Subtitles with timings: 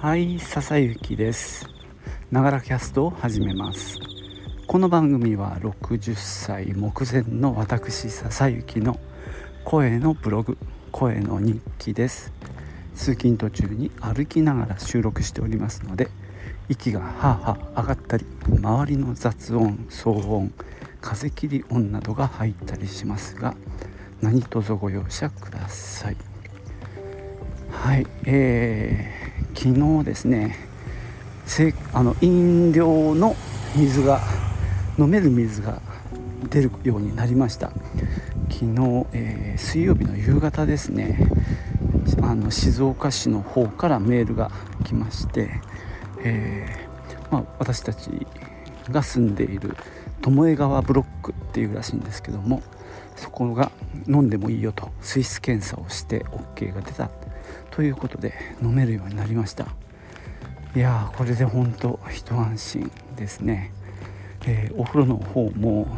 [0.00, 1.68] はい笹雪です。
[2.30, 3.98] ながらキャストを始めます。
[4.68, 9.00] この番組は60歳目前の私笹雪の
[9.64, 10.56] 声のブログ
[10.92, 12.32] 声の日記です。
[12.94, 16.08] 通勤途中に歩きながら収録しておりますので
[16.68, 20.52] 息がはあはあ上がったり周りの雑音騒音
[21.00, 23.56] 風切り音などが入ったりしますが
[24.22, 26.16] 何卒ご容赦ください。
[27.72, 30.56] はいえー、昨日ですね
[31.92, 33.34] あの飲料の
[33.74, 34.20] 水が
[34.98, 35.80] 飲める水が
[36.50, 37.72] 出るようになりました。
[38.50, 41.18] 昨日、えー、水曜日の夕方ですね
[42.22, 44.50] あの静岡市の方からメールが
[44.84, 45.60] 来まして、
[46.24, 48.10] えー、まあ、私たち
[48.90, 49.76] が住んでいる
[50.22, 52.62] 巴川ブロックっていうらしいんですけども
[53.16, 53.70] そこが
[54.06, 57.10] 飲んでもいいよと水質検査をして OK が出た。
[57.70, 59.66] ということで飲めるようになりました。
[60.76, 63.72] いやーこれで本当一安心ですね、
[64.46, 65.88] えー、お風呂の方も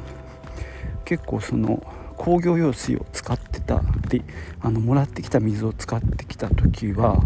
[1.04, 1.82] 結構その
[2.16, 4.22] 工業用水を使ってたで
[4.60, 7.20] あのもらってきた水を使ってきた時は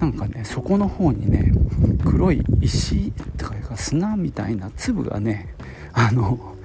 [0.00, 1.52] なんかねそこの方にね
[2.04, 5.54] 黒い石とか砂みたいな粒がね
[5.92, 6.56] あの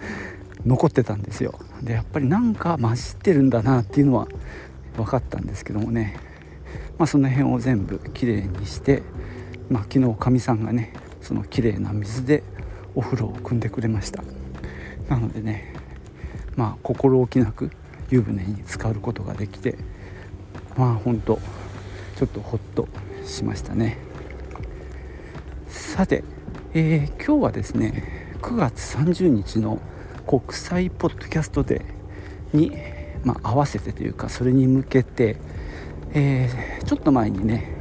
[0.66, 1.60] 残ってたんですよ。
[1.82, 4.28] でやっぱりなんか混じってるんだなっていうのは
[4.96, 6.31] 分かったんですけどもね。
[7.02, 9.02] まあその辺を全部きれいにして
[9.72, 12.44] まあ昨日かみさんがねそのきれいな水で
[12.94, 14.22] お風呂を汲んでくれました。
[15.10, 15.74] なのでね
[16.56, 17.72] まあ心置きなく
[18.12, 19.80] 湯船に浸かることができて
[20.78, 21.40] まあほんと
[22.18, 22.88] ちょっとホッと
[23.26, 23.98] しましたね。
[25.70, 26.24] さて、
[26.76, 29.82] えー、今日はですね9月30日の
[30.28, 32.78] 国際ポッドキャストデーに、
[33.24, 35.38] まあ、合わせてというかそれに向けて、
[36.14, 37.72] えー、ちょっと前にね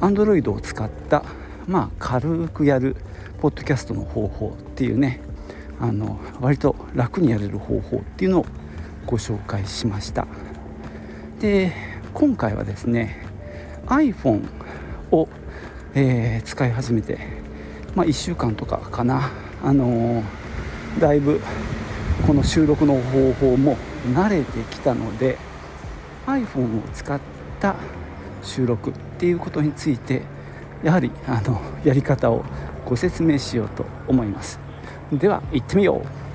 [0.00, 1.24] Android を使った、
[1.66, 2.96] まあ、軽くやる
[3.40, 5.20] ポッドキャストの方法っていうね
[5.78, 8.46] あの割と楽にやれる方法っていうのを
[9.06, 10.26] ご紹介しました。
[11.40, 11.72] で
[12.12, 13.26] 今回はですね
[13.86, 14.46] iPhone
[15.10, 15.28] を、
[15.94, 17.18] えー、使い始めて、
[17.94, 19.30] まあ、1週間とかかな、
[19.62, 21.40] あのー、だいぶ
[22.26, 23.76] この収録の方法も
[24.14, 25.38] 慣れてきたので
[26.26, 27.76] iPhone を使ってた
[28.42, 30.22] 収録っていうことについて
[30.82, 32.44] やはりあのやり方を
[32.86, 34.58] ご説明しようと思います。
[35.12, 36.30] では行ってみよう。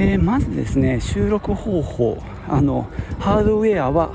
[0.00, 2.18] えー、まずですね収録方法。
[2.50, 2.88] あの
[3.18, 4.10] ハードウェアは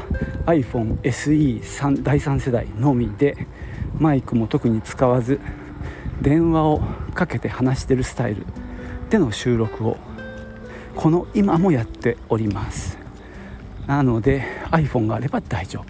[0.48, 3.38] iPhone SE 第3世代のみで
[4.00, 5.40] マイクも特に使わず
[6.22, 6.82] 電話を
[7.14, 8.46] かけて話してるスタイル。
[9.10, 9.98] での収録を
[10.96, 12.98] この今もやっております。
[13.86, 15.86] なので iPhone があれば大丈夫、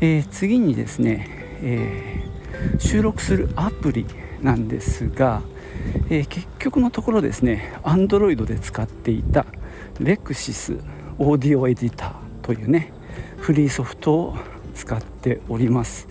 [0.00, 1.26] えー、次にですね、
[1.62, 4.06] えー、収録するアプリ
[4.42, 5.42] なんですが
[6.08, 9.46] えー、結局のところですね Android で使っていた
[10.00, 10.80] Lexis
[11.18, 12.92] オーディオエディターというね
[13.38, 14.36] フリーソフトを
[14.74, 16.08] 使っております。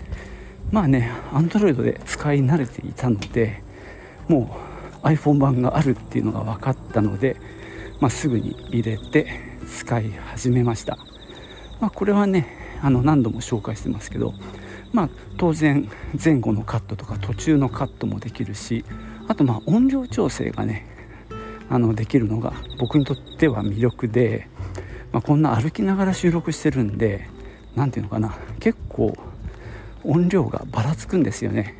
[0.70, 3.62] まあね Android で使い慣れていたので
[4.28, 4.56] も
[5.02, 7.36] う iPhone 版があるっていうのが分かったので、
[8.00, 10.98] まあ、すぐに入れて使い始めました、
[11.80, 14.34] まあ、これはねあの何度も紹介してますけど
[14.92, 15.88] まあ当然
[16.22, 18.84] 前後のカットとか途中のカットもできるし
[19.28, 20.86] あとまあ音量調整がね
[21.68, 24.48] あのできるのが僕にとっては魅力で、
[25.12, 27.28] まあ、こんな歩きながら収録してるんで
[27.74, 29.16] 何ていうのかな結構
[30.06, 31.74] 音量がばらつくんですよね。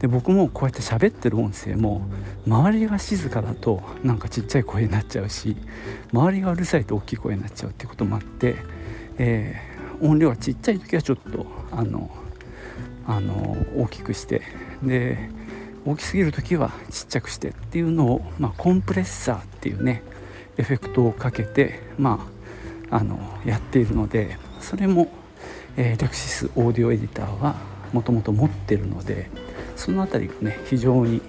[0.00, 2.02] で僕もこうやって喋ってる音声も
[2.46, 5.56] 周りが静かだとなんかちっちゃい声になっちゃうし
[6.12, 8.56] 周りがうるさいと大きい声になっちゃうっていうこともあって、
[9.16, 12.10] えー、音量がちっちゃい時はちょっとあの
[13.06, 14.42] あの大きくして
[14.82, 15.30] で
[15.86, 20.02] 大きすぎる時はちっちゃくしてっていうのを、まあ、コンプレッサーっていうね
[20.56, 22.26] エフェクトをかけて、ま
[22.90, 25.08] あ、あのやっているのでそれも、
[25.76, 27.56] えー、レクシスオーディオエディターは
[27.92, 29.28] もともと持ってるので
[29.76, 31.20] その辺りがね非常に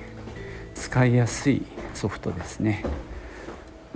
[0.73, 1.63] 使いやすい
[1.93, 2.83] ソフトですね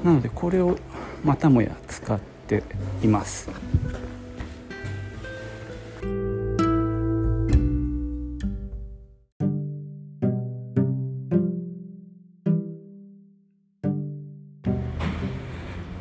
[0.04, 0.78] なのでこれを
[1.24, 2.63] またもや使って
[3.04, 3.50] います。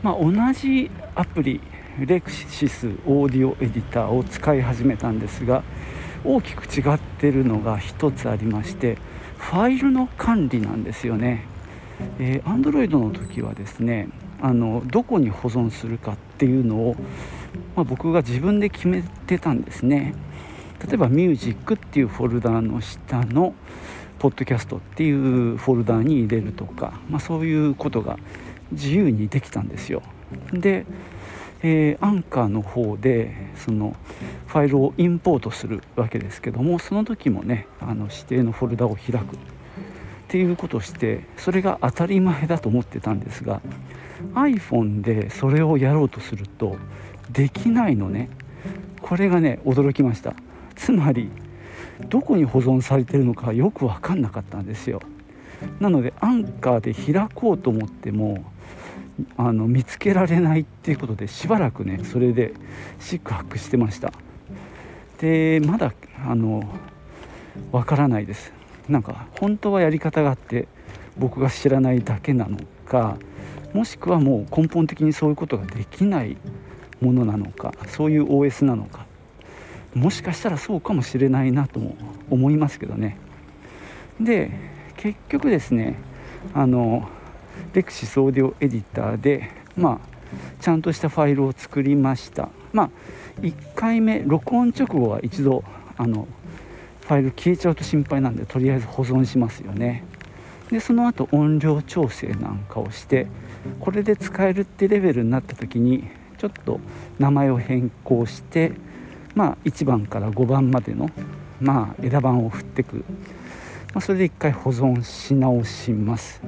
[0.01, 1.61] まあ、同じアプリ
[2.07, 5.63] レクシスオーディオエディターを使い始めたんですが
[6.25, 8.99] 大きく違ってるのが1つありまして
[9.39, 11.45] ファイルの管理なんですよね。
[12.19, 14.09] えー、Android の時はですね
[14.41, 16.97] あのどこに保存するかっていうのを、
[17.75, 20.15] まあ、僕が自分で決めてたんですね
[20.87, 23.55] 例えば「ミュージックっていうフォルダーの下の
[24.21, 28.17] 「ポッドキャスト」っていうフォルダーに入れるとか、まあ、そういうことが
[28.71, 30.03] 自由にできたんですよ
[30.53, 30.85] で、
[31.63, 33.97] えー、アンカーの方でその
[34.47, 39.39] ファイルをインポートするわけですけどもその時もねあの指定のフォルダを開くっ
[40.29, 43.61] ていうことをしてそれが当たり前だと思ってたんですが
[44.35, 46.77] iPhone でそれをやろうとすると
[47.31, 48.29] できないのね。
[49.01, 50.35] これがね驚きました。
[50.75, 51.31] つまり
[52.09, 55.01] どこに保存されてるのかよく分かんなかったんですよ。
[55.81, 58.45] なのでアンカーで開こうと思っても
[59.37, 62.53] あの見つけられないっていうことでしばらくねそれで
[63.01, 64.13] シックハックしてました。
[65.21, 65.93] でまだ
[66.25, 66.63] あの
[67.73, 68.53] わからないです。
[68.89, 70.69] なんか本当はやり方があって
[71.19, 73.19] 僕が知らないだけなのか
[73.75, 76.37] もしくはもう根本的にそういうことができない
[77.01, 79.07] ものなのかそういう OS なのか
[79.95, 81.97] もしかしたらそうかもしれないなとも
[82.31, 83.19] 思いますけどね。
[84.21, 84.51] で
[84.97, 85.97] 結局ですね
[86.55, 87.09] あの
[87.79, 89.99] レクシスオーディオエディターでまあ
[90.61, 92.49] ちゃんとしたファイルを作りました。
[92.73, 92.91] まあ
[93.41, 95.63] 1回目録音直後は一度
[95.97, 96.27] あの
[97.03, 100.03] ファイル消えちゃうと心配なんでとりあえず保存しますよね。
[100.73, 103.29] でその後音量調整なんかをして
[103.79, 106.81] これで使えるってレベルになった時にちょっと
[107.21, 108.73] 名前を変更して
[109.37, 111.11] まあ1番から5番までの
[111.61, 113.05] まあ枝番を振ってく、ま
[113.99, 116.43] あ、それで1回保存し直します、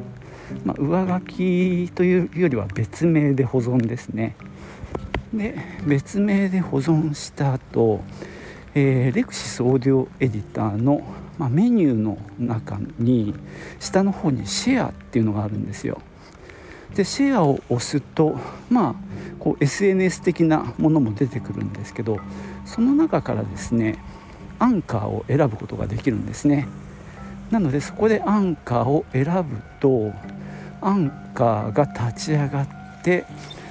[0.64, 4.36] まあ、上書きというよりは別名で保存ですね
[5.32, 5.56] で
[5.86, 8.02] 別名で保存した後
[8.74, 11.02] えー、レクシスオーディオエディターの、
[11.38, 13.34] まあ、メニューの中に
[13.80, 16.00] 下の方にシェアっていうのがあるんですよ。
[16.94, 18.36] でシェアを押すと
[18.68, 18.94] まあ
[19.38, 22.18] こう SNS 的なものも出てくるんですけど
[22.64, 23.96] その中からですね
[24.58, 26.68] アンカーを選ぶことができるんですね。
[27.50, 30.12] なのでそこでアンカーを選ぶと
[30.80, 32.68] アンカーが立ち上がっ
[33.02, 33.24] て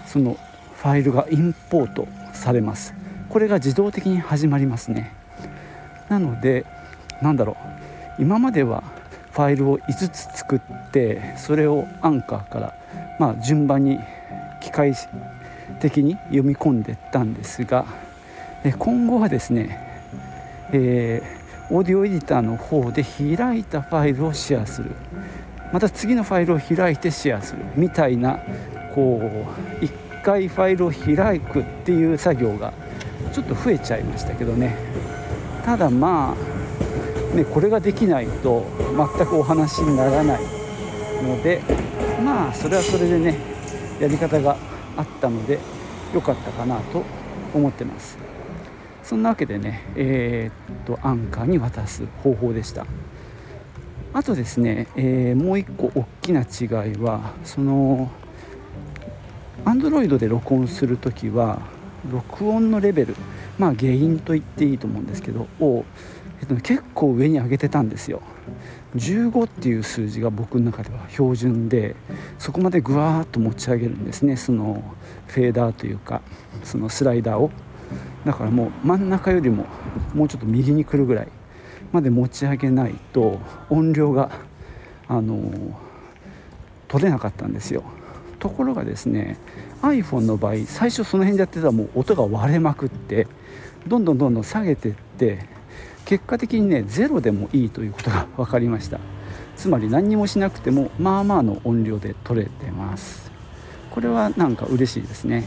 [0.05, 0.37] その
[0.77, 2.93] ファイルがインポートされます。
[3.29, 5.13] これが自動的に始まりますね。
[6.07, 6.65] なので
[7.21, 7.57] なんだろ
[8.17, 8.21] う。
[8.21, 8.83] 今までは
[9.31, 12.75] ファイルを5つ作ってそれをアンカーから、
[13.19, 13.97] まあ、順番に
[14.61, 14.93] 機械
[15.79, 17.85] 的に読み込んでったんですが
[18.77, 19.79] 今後はですね、
[20.73, 24.91] えー、オーディオエディターの方で開いたファイルをシェアする。
[25.71, 28.39] また次のファイルを開いてシェアするみたいな
[28.95, 32.73] こう1回ファイルを開くっていう作業が
[33.33, 34.75] ちょっと増えちゃいましたけどね。
[35.63, 36.35] ただま
[37.33, 38.65] あねこれができないと
[39.17, 40.41] 全くお話にならない
[41.21, 41.61] ので
[42.23, 43.37] まあそれはそれでね
[43.99, 44.57] やり方が
[44.97, 45.59] あったので
[46.13, 47.03] 良かったかなと
[47.53, 48.17] 思ってます。
[49.03, 52.85] そんなわけでねえー、っとアンカーに渡す方法でした。
[54.11, 58.09] あとですね、えー、もう一個大きな違いはその
[59.65, 61.61] Android で録音する時は
[62.11, 63.15] 録音のレベル
[63.57, 65.85] まあ原因と言っていいと思うんですけどを、
[66.41, 68.21] えっと、結構上に上げてたんですよ。
[68.95, 71.95] 15っていう数字が僕の中では標準で
[72.39, 74.37] そこまでぐわーっと持ち上げるんですね。
[74.37, 74.83] その
[75.27, 76.21] フェーダーというか
[76.63, 77.51] そのスライダーを。
[78.25, 79.65] だからもう真ん中よりも
[80.13, 81.27] もうちょっと右に来るぐらい
[81.91, 84.31] まで持ち上げないと音量が
[85.07, 85.51] あの
[86.87, 87.83] 取れなかったんですよ。
[88.39, 89.37] ところがですね
[89.81, 93.27] iPhone の場合最初その辺でやってたらもう音が割れまくって
[93.87, 95.45] どんどんどんどん下げてって
[96.05, 98.99] 結果的にねゼロでもいいということが分かりました。
[99.55, 103.29] つまり何にもしなくてもまあまあの音量で取れてます。
[103.91, 105.43] これはなんか嬉しいですね。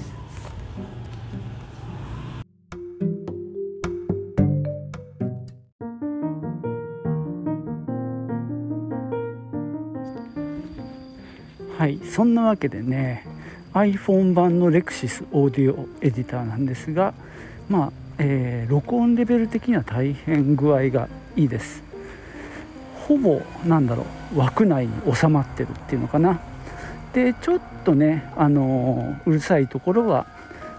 [12.13, 13.25] そんなわけでね
[13.73, 17.15] iPhone 版のレクシスオーディオエディターなんですが
[17.71, 21.83] まあ、えー、録音レベル的には大変具合がいいです。
[23.09, 24.05] ほぼなんだろ
[24.35, 26.39] う枠内に収まってるっていうのかな。
[27.15, 30.27] でちょっとねあのー、うるさいところは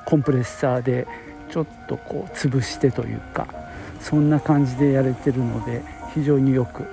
[0.05, 1.07] コンプレッサーで
[1.49, 3.47] ちょっとこう潰してというか
[3.99, 5.81] そんな感じでやれてるので
[6.13, 6.85] 非常によく。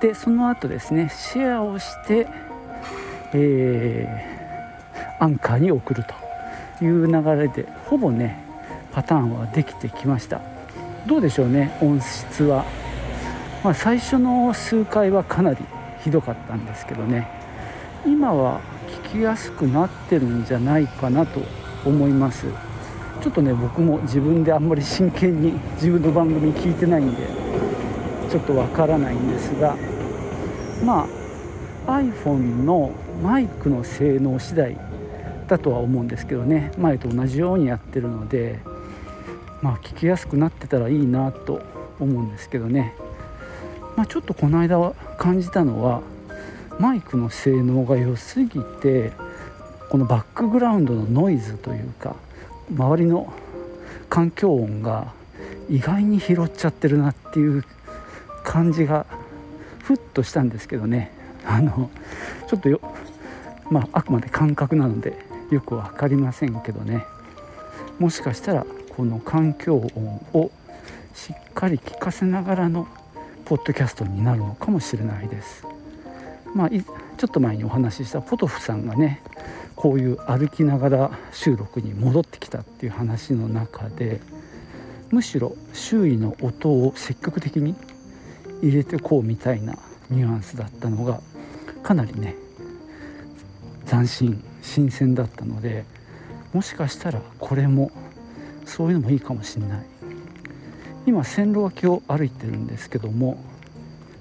[0.00, 2.26] でその後ですねシェアをして
[3.34, 4.38] えー
[5.20, 6.04] アンカーに送る
[6.78, 8.40] という流れでほぼね
[8.92, 10.40] パターンはできてきました。
[11.06, 12.64] どうでしょうね音質は、
[13.64, 15.58] まあ、最初の数回はかなり
[16.04, 17.28] ひどかったんですけどね。
[18.06, 18.60] 今は
[19.04, 21.40] 聞きやすくなってるんじゃないかなと
[21.84, 22.46] 思います。
[23.20, 27.26] ちょっとね僕も自分であんまり真剣に自分の番組聞いてないんで
[28.30, 29.74] ちょっとわからないんですが。
[30.84, 31.08] ま
[31.86, 34.76] あ iPhone のマイクの性能次第
[35.48, 36.72] だとは思うんですけどね。
[36.78, 38.60] 前と同じようにやってるので
[39.62, 41.62] まあ聞きやすくなってたらいいなと
[41.98, 42.94] 思うんですけどね、
[43.96, 44.78] まあ、ちょっとこの間
[45.16, 46.02] 感じたのは
[46.78, 49.12] マイクの性能が良すぎて
[49.90, 52.14] このバックグラウンドのノイズというか
[52.70, 53.32] 周りの
[54.08, 55.12] 環境音が
[55.68, 57.64] 意外に拾っちゃってるなっていう
[58.44, 59.06] 感じが
[59.82, 61.12] ふっとしたんですけどね。
[61.46, 61.90] あの
[62.46, 62.80] ちょっとよ
[63.70, 65.18] まああくまで感覚なので
[65.50, 67.04] よく分かりませんけどね
[67.98, 70.50] もしかしたらこの環境音を
[71.14, 72.86] しっかり聞かせながらの
[73.44, 75.66] ポッドキャストになるのかもしれないです。
[76.54, 76.82] まあ、ちょ
[77.26, 79.22] っと前にお話ししたポトフさんがね
[79.76, 84.20] こういう歩きながら収録に戻ってきたっていう話の中で
[85.10, 87.74] むしろ周囲の音を積極的に
[88.62, 89.78] 入れてこうみたいな
[90.10, 91.20] ニュアンスだったのが
[91.82, 92.34] かなりね
[93.88, 95.84] 斬新新鮮だったので
[96.52, 97.90] もしかしたらこれも
[98.64, 99.86] そういうのもいいかもしれない。
[101.06, 103.38] 今線路脇を歩いてるんですけども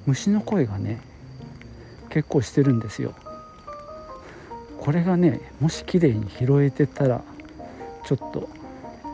[0.05, 1.01] 虫の声がね
[2.09, 3.13] 結構してるんですよ。
[4.79, 7.21] これがねもし綺麗に拾えてたら
[8.05, 8.47] ちょっと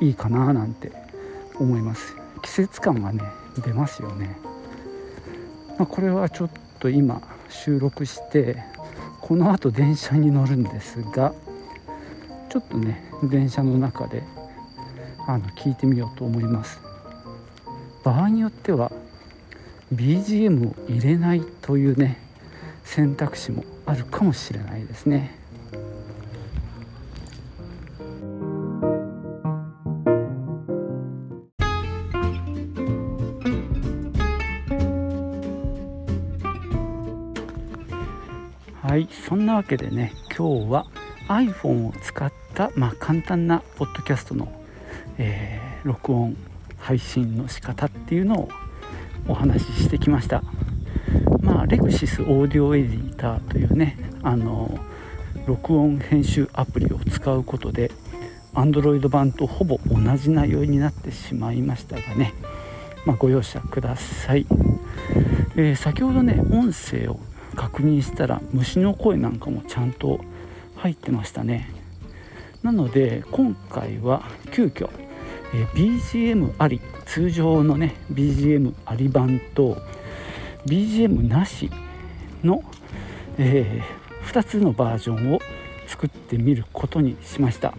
[0.01, 0.91] いいかななんて
[1.59, 2.15] 思います。
[2.43, 3.23] 季節感がね
[3.65, 4.37] 出ますよね、
[5.79, 8.57] まあ、これはちょっと今収録して
[9.23, 11.33] このあと電車に乗るんですが
[12.49, 14.21] ちょっとね電車の中で
[15.25, 16.81] あの聞いてみようと思います
[18.03, 18.91] 場合によっては
[19.95, 22.19] BGM を入れないというね
[22.83, 25.42] 選択肢もあるかもしれないですね。
[38.93, 40.85] はいそんなわけでね今日は
[41.27, 44.51] iPhone を使った、まあ、簡単なポッドキャストの、
[45.17, 46.37] えー、録音
[46.77, 48.49] 配信の仕方っていうのを
[49.27, 50.43] お話ししてきました。
[51.41, 54.77] まあ、レクシスオーディオエディターというねあの
[55.47, 57.89] 録音編集アプリを使うことで
[58.53, 62.35] Android 版とほぼ同じ内容になってしまいましたがね、
[63.07, 64.45] まあ、ご容赦ください、
[65.55, 67.19] えー、先ほどね音声を
[67.55, 70.19] 確認したら虫の声なんかもちゃんと
[70.75, 71.69] 入ってましたね。
[72.61, 74.89] なので今回は急遽、
[75.53, 79.77] え、BGM あり通常のね BGM あり版と
[80.65, 81.69] BGM なし
[82.43, 82.63] の、
[83.37, 85.39] えー、2つのバージョンを
[85.87, 87.73] 作ってみることにしました。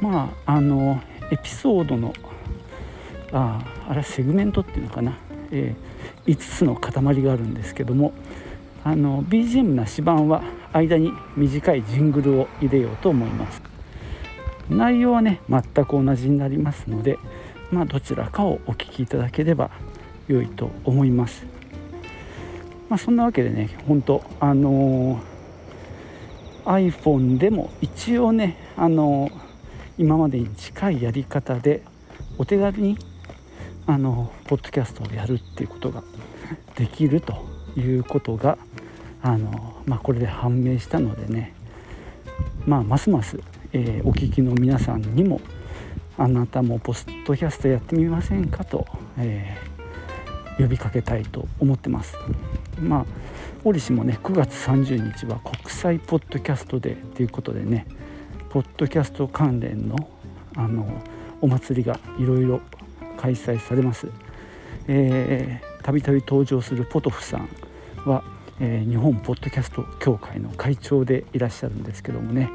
[0.00, 1.00] まああの
[1.30, 2.12] エピソードの
[3.32, 5.16] ああれセグメントっていうのかな、
[5.50, 8.12] えー、5つの塊があるんですけども
[8.84, 10.42] あの BGM なし版は
[10.74, 13.62] 間に短いジングルを入れようと思います。
[14.68, 17.18] 内容はね全く同じになりますので
[17.70, 19.70] まあどちらかをお聴きいただければ
[20.28, 21.46] 良いと思います。
[22.88, 29.32] まあ、そんなわけでね本当あのー、iPhone でも一応ねあのー、
[29.96, 31.82] 今までに近いやり方で
[32.36, 32.98] お手軽に
[33.86, 36.02] あのポッドキャストをやるっていうことが
[36.76, 38.58] できるということが
[39.24, 41.54] あの、まあ、これで判明したのでね、
[42.66, 43.40] まあ、ますます、
[43.72, 45.40] えー、お聞きの皆さんにも
[46.18, 48.86] あなたもポッドキャストやってみませんかと、
[49.18, 52.16] えー、呼びかけたいと思ってます。
[52.78, 53.06] まあ
[53.64, 57.86] 折しもね9月30日は国際ポッドキャストデーということでね
[58.50, 59.96] ポッドキャスト関連の
[60.54, 61.02] あの
[61.40, 62.60] お祭りがいろいろ
[63.16, 64.06] 開催されます。
[65.82, 67.48] たびたび登場するポトフさん
[68.04, 68.22] は、
[68.60, 72.50] えー、日本ポッドキャスト協会の会長でいらっしゃるんですけどもね。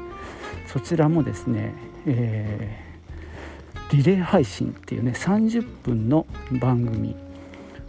[0.66, 1.74] そちらもですね、
[2.06, 6.26] えー、リレー配信っていうね30分の
[6.60, 7.16] 番組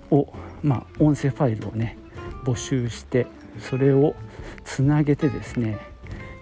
[0.10, 1.98] を、まあ、音声ファイルをね
[2.44, 3.27] 募集して
[3.60, 4.15] それを
[4.63, 5.77] つなげてですね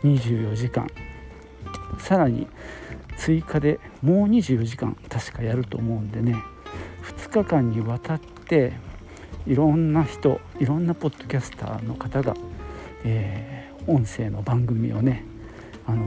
[0.03, 0.87] 24時間。
[1.99, 2.47] さらに
[3.17, 6.35] 追加でもう24時間確かやると思うんでね
[7.03, 8.73] 2日間にわたって
[9.47, 12.35] いろんな人いろんなポッドキャスターの方が、
[13.03, 15.23] えー、音声の番組をね
[15.85, 16.05] あの、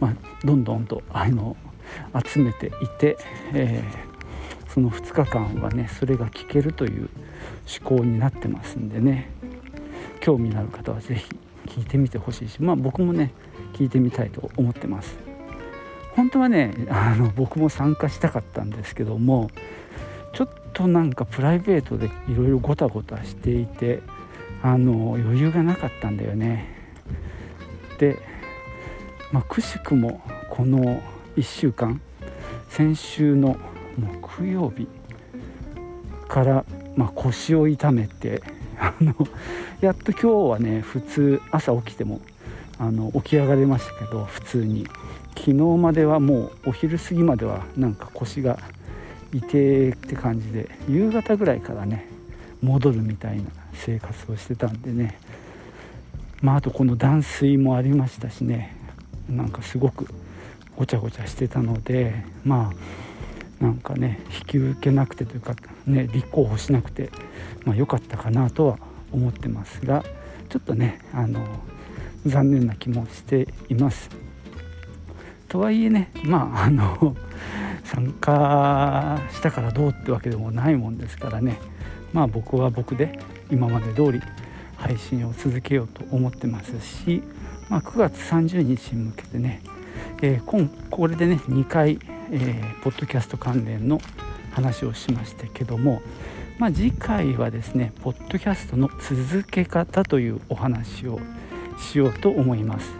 [0.00, 0.14] まあ、
[0.44, 1.56] どんどんとあの
[2.26, 3.18] 集めていて、
[3.52, 3.84] え
[4.68, 7.08] その2日間はねそれが聞けるという
[7.80, 9.30] 思考になってますんでね。
[10.20, 11.36] 興味のある方は是非
[11.66, 13.34] 聞いてみてほしいしまあ僕もね
[13.74, 15.16] 聞いてみたいと思ってます。
[16.16, 19.50] 本当はねあの僕も参加したかったんですけども
[20.74, 24.02] となんかプライベートでいろいろごたごたしていて
[24.62, 26.66] あの余裕がなかったんだよね。
[27.98, 28.18] で、
[29.32, 31.00] まあ、くしくもこの
[31.36, 32.00] 1週間
[32.68, 33.56] 先週の
[33.96, 34.88] 木曜日
[36.28, 36.64] から、
[36.96, 38.42] まあ、腰を痛めて
[38.78, 39.14] あの
[39.80, 42.20] やっと今日はね普通朝起きても
[42.78, 44.86] あの起き上がれましたけど普通に。
[45.36, 48.58] 昨日まではもうお昼過ぎまではなんか腰が
[49.34, 52.06] 痛って感じで夕方ぐらいからね
[52.62, 55.18] 戻るみたいな生活をしてたんでね
[56.40, 58.76] まああとこの断水もありましたしね
[59.28, 60.06] なんかすごく
[60.76, 62.72] ごちゃごちゃしてたのでま
[63.60, 65.54] あなんかね引き受けなくてというか
[65.86, 67.10] ね立候補しなくて
[67.64, 68.78] まあ良かったかなとは
[69.12, 70.04] 思ってますが
[70.48, 71.44] ちょっとねあの
[72.26, 74.08] 残念な気もしています。
[75.48, 77.16] とはいえねまああの
[77.84, 81.58] 参加したからどうってわけでもないもんですからね。
[82.12, 83.18] まあ僕は僕で
[83.50, 84.20] 今まで通り
[84.76, 87.22] 配信を続けようと思ってますし、
[87.68, 89.62] まあ、9月30日に向けてね、
[90.22, 91.98] えー、今これでね2回、
[92.30, 94.00] えー、ポッドキャスト関連の
[94.52, 96.02] 話をしましたけども、
[96.58, 101.20] まあ、次回はですねポッドキャストの続け方というお話を
[101.78, 102.92] しようと思います。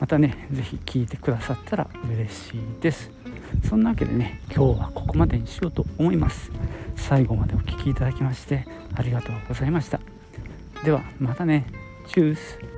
[0.00, 3.17] またね是非聞いてくださったら嬉しいです。
[3.64, 6.50] そんなわけでね今日はここまでにしようと思います。
[6.96, 10.00] 最後までお聴きいただきましてありがとうございました。
[10.84, 11.66] ではまたね。
[12.06, 12.77] チュース。